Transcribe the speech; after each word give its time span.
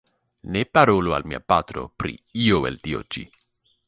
Ne 0.53 0.61
parolu 0.77 1.13
al 1.17 1.27
mia 1.33 1.41
patro 1.53 1.83
pri 2.03 2.15
io 2.47 2.63
el 2.71 2.81
tio 2.89 3.03
ĉi. 3.17 3.23